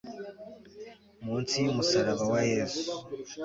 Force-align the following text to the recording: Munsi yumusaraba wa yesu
Munsi 1.23 1.53
yumusaraba 1.63 2.23
wa 2.33 2.41
yesu 2.51 2.85